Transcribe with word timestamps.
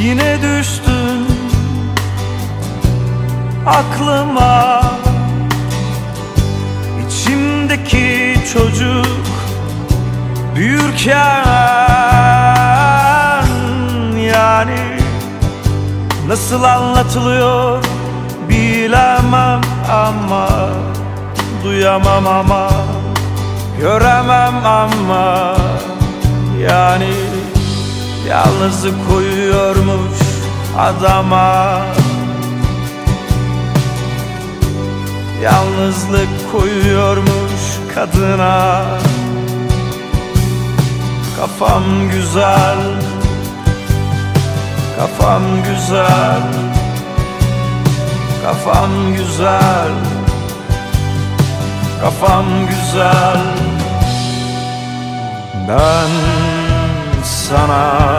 Yine 0.00 0.38
düştün 0.42 1.26
aklıma. 3.66 4.82
İçimdeki 7.06 8.36
çocuk 8.52 9.06
büyürken 10.56 11.14
Yani 14.18 14.80
nasıl 16.28 16.62
anlatılıyor 16.62 17.84
bilemem 18.48 19.60
ama 19.90 20.48
Duyamam 21.64 22.26
ama 22.26 22.70
göremem 23.80 24.66
ama 24.66 25.56
Yani 26.60 27.29
Yalnızlık 28.30 28.94
koyuyormuş 29.10 30.18
adama. 30.78 31.80
Yalnızlık 35.42 36.52
koyuyormuş 36.52 37.62
kadına. 37.94 38.84
Kafam 41.40 41.84
güzel 42.10 42.78
Kafam 44.98 45.42
güzel 45.64 46.42
Kafam 48.44 48.92
güzel 49.16 49.92
Kafam 52.00 52.46
güzel. 52.68 53.40
Ben 55.68 56.10
sana 57.24 58.09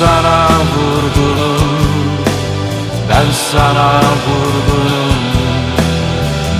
sana 0.00 0.48
vurgunum 0.72 1.68
Ben 3.08 3.28
sana 3.50 3.88
vurgunum 4.24 5.18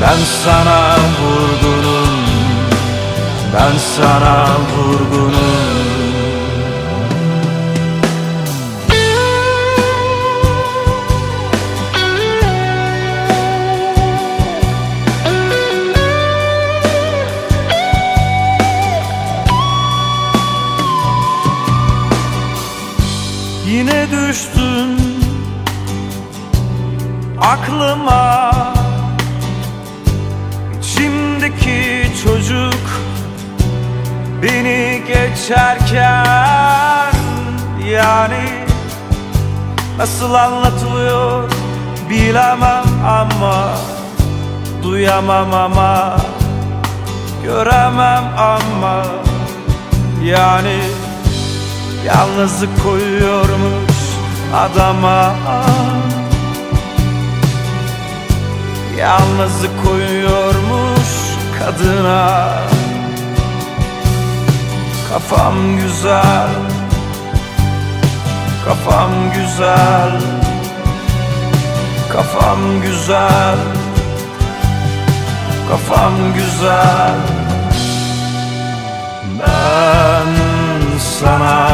Ben 0.00 0.20
sana 0.42 0.78
vurgunum 1.18 2.18
Ben 3.52 3.74
sana 3.94 4.34
vurgunum 4.44 4.69
aklıma. 27.40 28.50
İçimdeki 30.80 32.10
çocuk 32.24 32.74
beni 34.42 35.02
geçerken 35.06 37.12
Yani 37.90 38.48
nasıl 39.98 40.34
anlatılıyor 40.34 41.50
bilemem 42.10 42.84
ama 43.06 43.68
Duyamam 44.82 45.54
ama 45.54 46.16
göremem 47.44 48.24
ama 48.38 49.04
Yani 50.24 50.80
Yalnızlık 52.06 52.82
koyuyormuş 52.82 54.00
adama 54.54 55.34
Yalnızlık 59.00 59.84
koyuyormuş 59.84 61.08
kadına. 61.58 62.50
Kafam 65.12 65.76
güzel 65.76 66.48
Kafam 68.64 69.10
güzel 69.34 70.20
Kafam 72.12 72.80
güzel 72.82 73.58
Kafam 75.70 76.14
güzel. 76.34 77.14
Ben 79.38 80.28
sana 81.20 81.69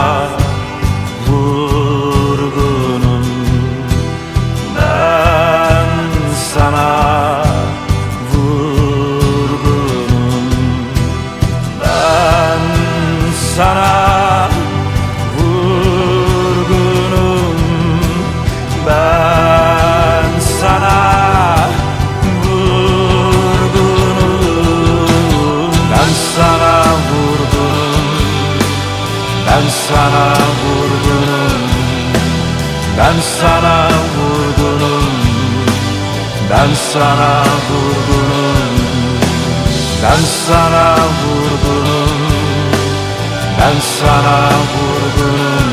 ben 29.56 29.68
sana 29.68 30.26
vurgunum 30.60 31.62
Ben 32.98 33.20
sana 33.20 33.88
vurgunum 34.14 35.06
Ben 36.50 36.74
sana 36.92 37.32
vurgunum 37.68 38.76
Ben 40.02 40.22
sana 40.46 40.86
vurgunum 41.20 42.20
Ben 43.58 43.80
sana 43.80 44.38
vurgunum 44.72 45.68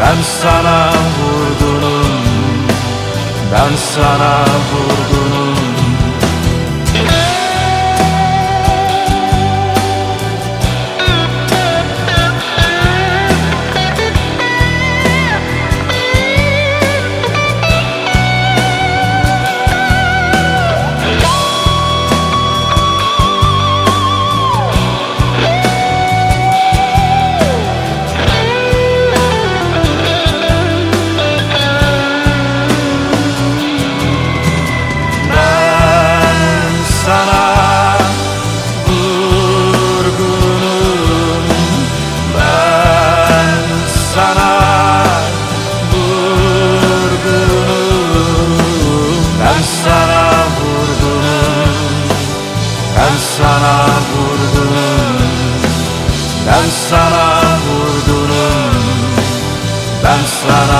Ben 0.00 0.18
sana 0.40 0.78
vurgunum 1.18 2.12
Ben 3.52 3.76
sana 3.76 4.34
vurgunum 4.70 5.45
Slada 60.46 60.75